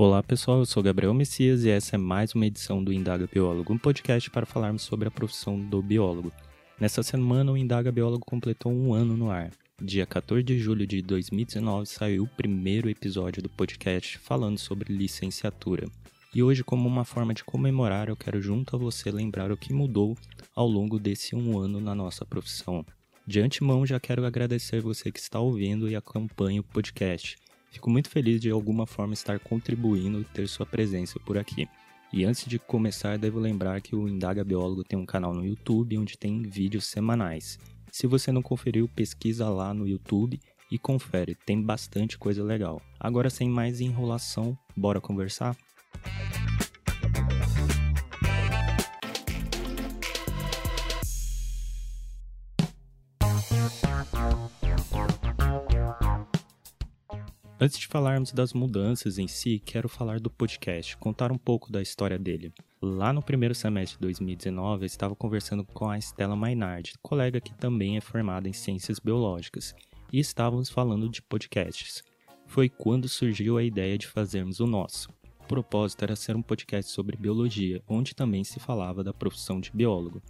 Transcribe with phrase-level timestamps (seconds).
[0.00, 3.72] Olá pessoal, eu sou Gabriel Messias e essa é mais uma edição do Indaga Biólogo,
[3.72, 6.30] um podcast para falarmos sobre a profissão do biólogo.
[6.78, 9.50] Nessa semana, o Indaga Biólogo completou um ano no ar.
[9.82, 15.88] Dia 14 de julho de 2019 saiu o primeiro episódio do podcast falando sobre licenciatura.
[16.32, 19.72] E hoje, como uma forma de comemorar, eu quero junto a você lembrar o que
[19.72, 20.16] mudou
[20.54, 22.86] ao longo desse um ano na nossa profissão.
[23.26, 27.36] De antemão, já quero agradecer você que está ouvindo e acompanha o podcast.
[27.70, 31.68] Fico muito feliz de alguma forma estar contribuindo e ter sua presença por aqui.
[32.12, 35.98] E antes de começar, devo lembrar que o Indaga Biólogo tem um canal no YouTube
[35.98, 37.58] onde tem vídeos semanais.
[37.92, 42.80] Se você não conferiu, pesquisa lá no YouTube e confere, tem bastante coisa legal.
[42.98, 45.56] Agora, sem mais enrolação, bora conversar?
[57.60, 61.82] Antes de falarmos das mudanças em si, quero falar do podcast, contar um pouco da
[61.82, 62.52] história dele.
[62.80, 67.52] Lá no primeiro semestre de 2019, eu estava conversando com a Estela Mainardi, colega que
[67.52, 69.74] também é formada em Ciências Biológicas,
[70.12, 72.04] e estávamos falando de podcasts.
[72.46, 75.10] Foi quando surgiu a ideia de fazermos o nosso.
[75.40, 79.72] O propósito era ser um podcast sobre biologia, onde também se falava da profissão de
[79.72, 80.22] biólogo.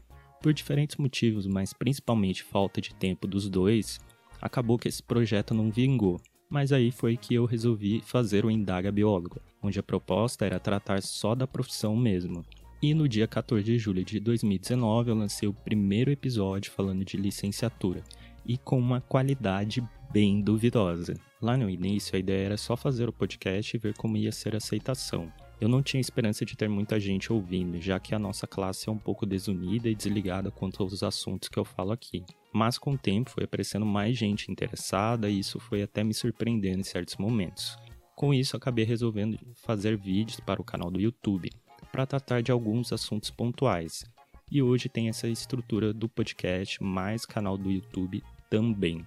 [0.42, 4.00] Por diferentes motivos, mas principalmente falta de tempo dos dois,
[4.40, 8.90] acabou que esse projeto não vingou mas aí foi que eu resolvi fazer o Indaga
[8.90, 12.44] Biólogo, onde a proposta era tratar só da profissão mesmo.
[12.80, 17.16] E no dia 14 de julho de 2019 eu lancei o primeiro episódio falando de
[17.16, 18.02] licenciatura,
[18.46, 19.82] e com uma qualidade
[20.12, 21.14] bem duvidosa.
[21.42, 24.54] Lá no início a ideia era só fazer o podcast e ver como ia ser
[24.54, 25.30] a aceitação.
[25.60, 28.92] Eu não tinha esperança de ter muita gente ouvindo, já que a nossa classe é
[28.92, 32.24] um pouco desunida e desligada quanto aos assuntos que eu falo aqui.
[32.52, 36.78] Mas com o tempo foi aparecendo mais gente interessada e isso foi até me surpreendendo
[36.78, 37.76] em certos momentos.
[38.14, 41.50] Com isso, acabei resolvendo fazer vídeos para o canal do YouTube,
[41.90, 44.04] para tratar de alguns assuntos pontuais.
[44.50, 49.04] E hoje tem essa estrutura do podcast mais canal do YouTube também.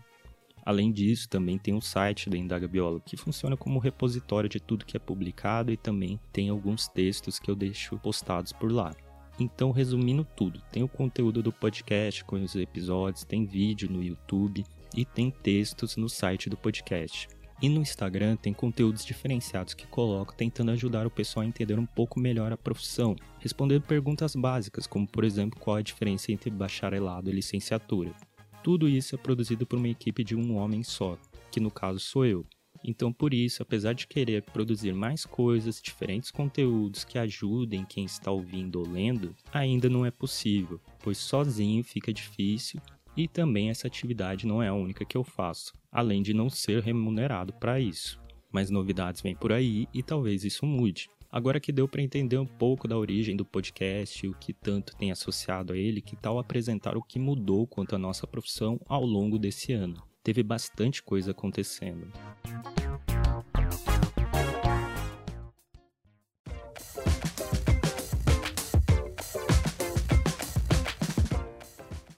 [0.72, 4.86] Além disso, também tem o site da Indaga Biólogo, que funciona como repositório de tudo
[4.86, 8.96] que é publicado e também tem alguns textos que eu deixo postados por lá.
[9.38, 14.64] Então, resumindo tudo, tem o conteúdo do podcast com os episódios, tem vídeo no YouTube
[14.96, 17.28] e tem textos no site do podcast.
[17.62, 21.86] E no Instagram tem conteúdos diferenciados que coloco tentando ajudar o pessoal a entender um
[21.86, 27.30] pouco melhor a profissão, respondendo perguntas básicas, como por exemplo qual a diferença entre bacharelado
[27.30, 28.16] e licenciatura.
[28.64, 31.18] Tudo isso é produzido por uma equipe de um homem só,
[31.52, 32.46] que no caso sou eu.
[32.84, 38.32] Então, por isso, apesar de querer produzir mais coisas, diferentes conteúdos que ajudem quem está
[38.32, 42.82] ouvindo ou lendo, ainda não é possível, pois sozinho fica difícil
[43.16, 46.82] e também essa atividade não é a única que eu faço, além de não ser
[46.82, 48.20] remunerado para isso.
[48.52, 51.10] Mas novidades vêm por aí e talvez isso mude.
[51.34, 54.94] Agora que deu para entender um pouco da origem do podcast e o que tanto
[54.98, 59.06] tem associado a ele, que tal apresentar o que mudou quanto à nossa profissão ao
[59.06, 60.04] longo desse ano?
[60.22, 62.12] Teve bastante coisa acontecendo.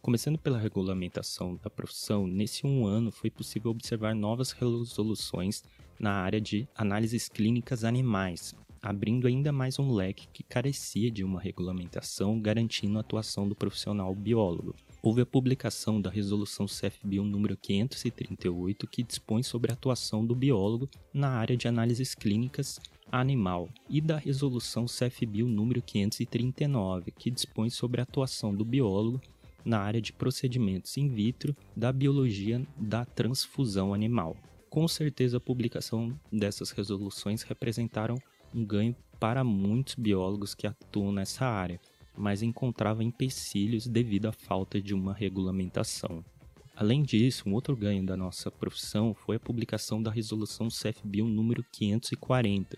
[0.01, 5.63] Começando pela regulamentação da profissão, nesse um ano foi possível observar novas resoluções
[5.99, 11.39] na área de análises clínicas animais, abrindo ainda mais um leque que carecia de uma
[11.39, 14.75] regulamentação garantindo a atuação do profissional biólogo.
[15.01, 20.89] Houve a publicação da Resolução CFBio número 538, que dispõe sobre a atuação do biólogo
[21.13, 22.77] na área de análises clínicas
[23.09, 29.21] animal, e da Resolução CFBio número 539, que dispõe sobre a atuação do biólogo
[29.63, 34.35] na área de procedimentos in vitro da biologia da transfusão animal.
[34.69, 38.17] Com certeza, a publicação dessas resoluções representaram
[38.53, 41.79] um ganho para muitos biólogos que atuam nessa área,
[42.17, 46.23] mas encontrava empecilhos devido à falta de uma regulamentação.
[46.75, 51.63] Além disso, um outro ganho da nossa profissão foi a publicação da resolução CFBio número
[51.71, 52.77] 540,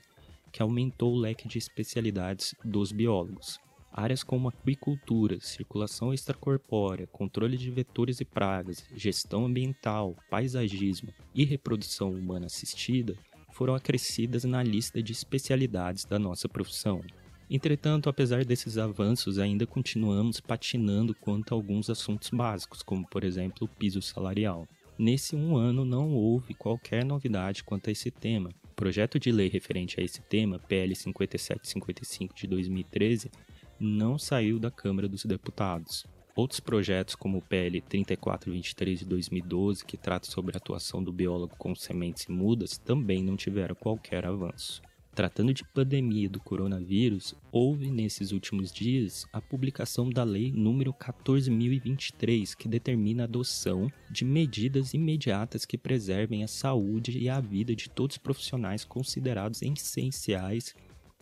[0.51, 3.59] que aumentou o leque de especialidades dos biólogos.
[3.91, 12.11] Áreas como aquicultura, circulação extracorpórea, controle de vetores e pragas, gestão ambiental, paisagismo e reprodução
[12.11, 13.17] humana assistida
[13.55, 17.01] foram acrescidas na lista de especialidades da nossa profissão.
[17.49, 23.59] Entretanto, apesar desses avanços, ainda continuamos patinando quanto a alguns assuntos básicos, como por exemplo
[23.61, 24.67] o piso salarial.
[24.99, 28.49] Nesse um ano não houve qualquer novidade quanto a esse tema.
[28.65, 33.31] O projeto de lei referente a esse tema, PL 5755 de 2013,
[33.79, 36.05] não saiu da Câmara dos Deputados.
[36.35, 41.55] Outros projetos, como o PL 3423 de 2012, que trata sobre a atuação do biólogo
[41.57, 44.81] com sementes e mudas, também não tiveram qualquer avanço.
[45.15, 52.53] Tratando de pandemia do coronavírus, houve nesses últimos dias a publicação da Lei número 14023,
[52.53, 57.89] que determina a adoção de medidas imediatas que preservem a saúde e a vida de
[57.89, 60.75] todos os profissionais considerados essenciais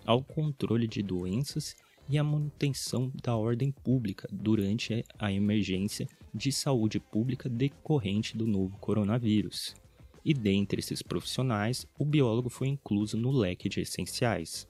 [0.03, 1.75] ao controle de doenças
[2.09, 8.77] e a manutenção da ordem pública durante a emergência de saúde pública decorrente do novo
[8.79, 9.75] coronavírus.
[10.25, 14.67] E dentre esses profissionais, o biólogo foi incluso no leque de essenciais.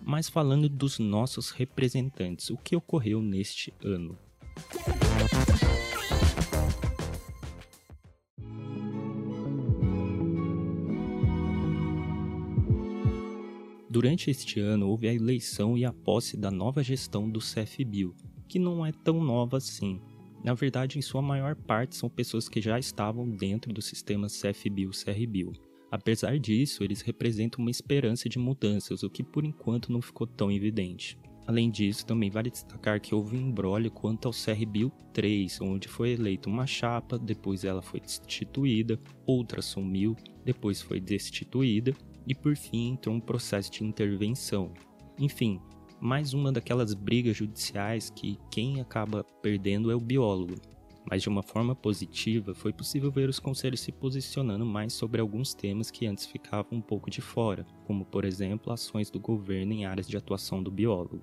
[0.00, 4.18] Mas falando dos nossos representantes, o que ocorreu neste ano?
[13.96, 18.14] Durante este ano houve a eleição e a posse da nova gestão do CFBio,
[18.46, 20.02] que não é tão nova assim.
[20.44, 24.90] Na verdade, em sua maior parte são pessoas que já estavam dentro do sistema CFBio
[24.90, 25.50] CRBio.
[25.90, 30.52] Apesar disso, eles representam uma esperança de mudanças, o que por enquanto não ficou tão
[30.52, 31.18] evidente.
[31.46, 36.10] Além disso, também vale destacar que houve um embrólio quanto ao CRBio 3, onde foi
[36.10, 40.14] eleita uma chapa, depois ela foi destituída, outra sumiu,
[40.44, 41.94] depois foi destituída,
[42.26, 44.72] e por fim entrou um processo de intervenção.
[45.18, 45.60] Enfim,
[46.00, 50.54] mais uma daquelas brigas judiciais que quem acaba perdendo é o biólogo.
[51.08, 55.54] Mas de uma forma positiva, foi possível ver os conselhos se posicionando mais sobre alguns
[55.54, 59.86] temas que antes ficavam um pouco de fora, como por exemplo ações do governo em
[59.86, 61.22] áreas de atuação do biólogo.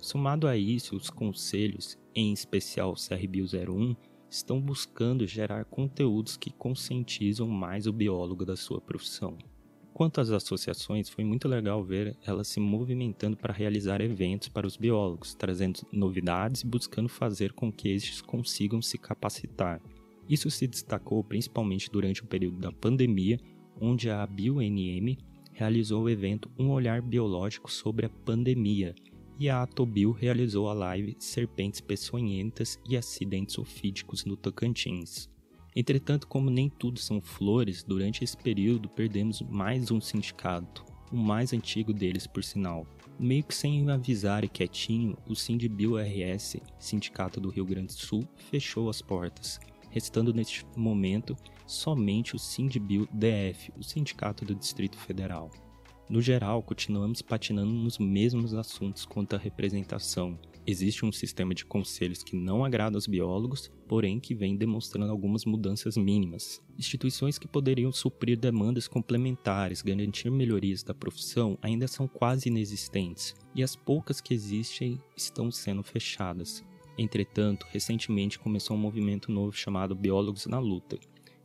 [0.00, 3.94] Somado a isso, os conselhos, em especial o CRBio 01,
[4.30, 9.36] estão buscando gerar conteúdos que conscientizam mais o biólogo da sua profissão.
[9.98, 14.76] Quanto às associações, foi muito legal ver elas se movimentando para realizar eventos para os
[14.76, 19.82] biólogos, trazendo novidades e buscando fazer com que estes consigam se capacitar.
[20.28, 23.40] Isso se destacou principalmente durante o período da pandemia,
[23.80, 25.18] onde a BioNM
[25.52, 28.94] realizou o evento Um Olhar Biológico sobre a Pandemia,
[29.36, 35.28] e a Atobio realizou a live Serpentes Peçonhentas e Acidentes Ofídicos no Tocantins.
[35.80, 41.52] Entretanto, como nem tudo são flores, durante esse período perdemos mais um sindicato, o mais
[41.52, 42.84] antigo deles por sinal.
[43.16, 48.26] Meio que sem avisar e quietinho, o Sindbio RS, Sindicato do Rio Grande do Sul,
[48.50, 55.48] fechou as portas, restando neste momento somente o Sindbio DF, o Sindicato do Distrito Federal.
[56.10, 60.36] No geral, continuamos patinando nos mesmos assuntos quanto à representação,
[60.70, 65.46] Existe um sistema de conselhos que não agrada aos biólogos, porém que vem demonstrando algumas
[65.46, 66.62] mudanças mínimas.
[66.76, 73.62] Instituições que poderiam suprir demandas complementares, garantir melhorias da profissão, ainda são quase inexistentes, e
[73.62, 76.62] as poucas que existem estão sendo fechadas.
[76.98, 80.98] Entretanto, recentemente começou um movimento novo chamado Biólogos na Luta.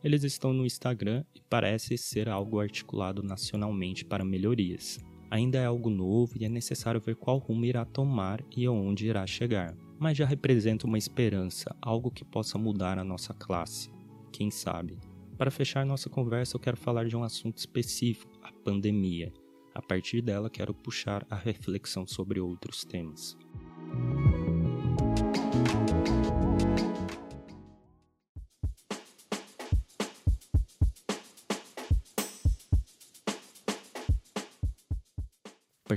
[0.04, 5.00] Eles estão no Instagram e parece ser algo articulado nacionalmente para melhorias
[5.34, 9.26] ainda é algo novo e é necessário ver qual rumo irá tomar e aonde irá
[9.26, 9.76] chegar.
[9.98, 13.90] Mas já representa uma esperança, algo que possa mudar a nossa classe.
[14.32, 15.00] Quem sabe?
[15.36, 19.34] Para fechar nossa conversa, eu quero falar de um assunto específico, a pandemia.
[19.74, 23.36] A partir dela, quero puxar a reflexão sobre outros temas.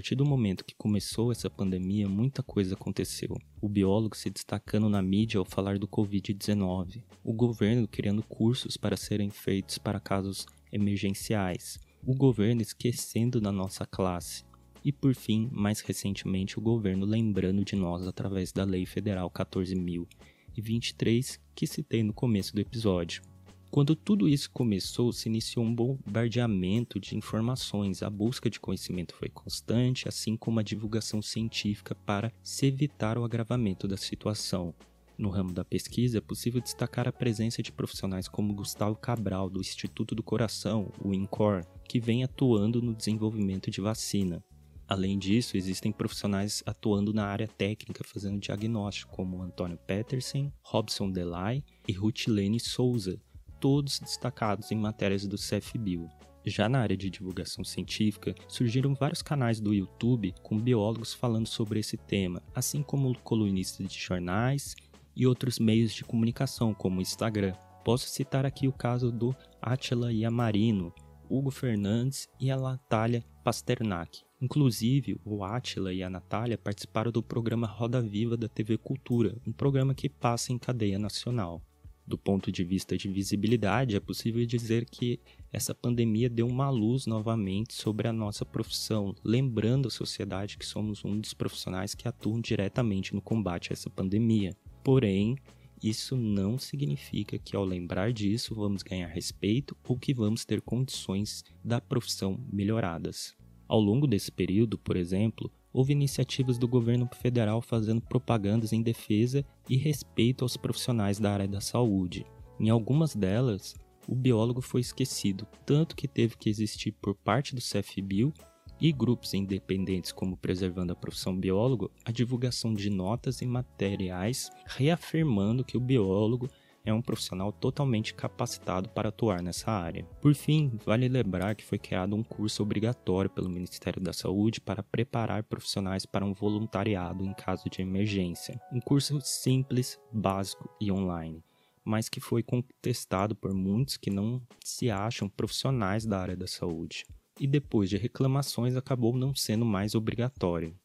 [0.06, 3.36] Partir do momento que começou essa pandemia, muita coisa aconteceu.
[3.60, 8.96] O biólogo se destacando na mídia ao falar do Covid-19, o governo criando cursos para
[8.96, 14.44] serem feitos para casos emergenciais, o governo esquecendo da nossa classe,
[14.84, 21.40] e por fim, mais recentemente, o governo lembrando de nós através da Lei Federal 14.023
[21.52, 23.22] que citei no começo do episódio.
[23.70, 28.02] Quando tudo isso começou, se iniciou um bombardeamento de informações.
[28.02, 33.24] A busca de conhecimento foi constante, assim como a divulgação científica para se evitar o
[33.24, 34.74] agravamento da situação.
[35.18, 39.60] No ramo da pesquisa, é possível destacar a presença de profissionais como Gustavo Cabral, do
[39.60, 44.44] Instituto do Coração, o INCOR, que vem atuando no desenvolvimento de vacina.
[44.88, 51.64] Além disso, existem profissionais atuando na área técnica fazendo diagnóstico, como Antônio Petersen, Robson Delay
[51.88, 53.20] e Rutilene Souza,
[53.60, 56.08] todos destacados em matérias do CFBio.
[56.44, 61.80] Já na área de divulgação científica, surgiram vários canais do YouTube com biólogos falando sobre
[61.80, 64.76] esse tema, assim como colunistas de jornais
[65.16, 67.52] e outros meios de comunicação, como o Instagram.
[67.84, 70.94] Posso citar aqui o caso do Atila Yamarino,
[71.28, 74.20] Hugo Fernandes e a Natália Pasternak.
[74.40, 79.52] Inclusive, o Atila e a Natália participaram do programa Roda Viva da TV Cultura, um
[79.52, 81.62] programa que passa em cadeia nacional.
[82.06, 85.18] Do ponto de vista de visibilidade, é possível dizer que
[85.52, 91.04] essa pandemia deu uma luz novamente sobre a nossa profissão, lembrando a sociedade que somos
[91.04, 94.56] um dos profissionais que atuam diretamente no combate a essa pandemia.
[94.84, 95.36] Porém,
[95.82, 101.42] isso não significa que ao lembrar disso vamos ganhar respeito ou que vamos ter condições
[101.64, 103.36] da profissão melhoradas.
[103.68, 109.44] Ao longo desse período, por exemplo, houve iniciativas do governo federal fazendo propagandas em defesa
[109.68, 112.24] e respeito aos profissionais da área da saúde.
[112.58, 113.74] Em algumas delas,
[114.08, 118.32] o biólogo foi esquecido, tanto que teve que existir por parte do CFBio
[118.80, 125.64] e grupos independentes como Preservando a Profissão Biólogo a divulgação de notas e materiais reafirmando
[125.64, 126.48] que o biólogo
[126.86, 130.04] é um profissional totalmente capacitado para atuar nessa área.
[130.22, 134.82] Por fim, vale lembrar que foi criado um curso obrigatório pelo Ministério da Saúde para
[134.82, 138.58] preparar profissionais para um voluntariado em caso de emergência.
[138.72, 141.42] Um curso simples, básico e online
[141.86, 147.06] mas que foi contestado por muitos que não se acham profissionais da área da saúde.
[147.38, 150.76] E depois de reclamações acabou não sendo mais obrigatório.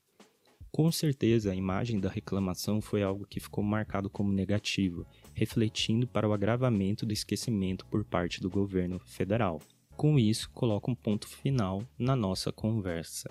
[0.72, 6.28] Com certeza, a imagem da reclamação foi algo que ficou marcado como negativo, refletindo para
[6.28, 9.60] o agravamento do esquecimento por parte do governo federal.
[9.98, 13.30] Com isso, coloco um ponto final na nossa conversa.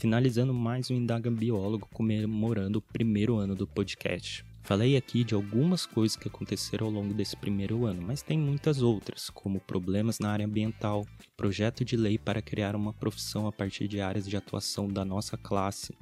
[0.00, 4.42] Finalizando mais um Indaga Biólogo comemorando o primeiro ano do podcast.
[4.62, 8.80] Falei aqui de algumas coisas que aconteceram ao longo desse primeiro ano, mas tem muitas
[8.80, 13.88] outras, como problemas na área ambiental, projeto de lei para criar uma profissão a partir
[13.88, 15.94] de áreas de atuação da nossa classe,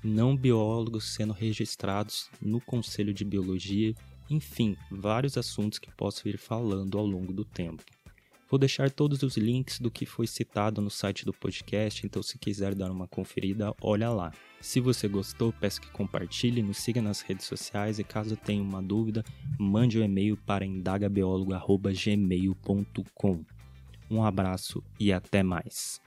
[0.00, 3.92] não biólogos sendo registrados no Conselho de Biologia,
[4.30, 7.82] enfim, vários assuntos que posso ir falando ao longo do tempo.
[8.50, 12.36] Vou deixar todos os links do que foi citado no site do podcast, então se
[12.36, 14.32] quiser dar uma conferida, olha lá.
[14.60, 18.82] Se você gostou, peço que compartilhe, nos siga nas redes sociais e caso tenha uma
[18.82, 19.24] dúvida,
[19.56, 23.44] mande um e-mail para indagabiólogo.gmail.com.
[24.10, 26.00] Um abraço e até mais.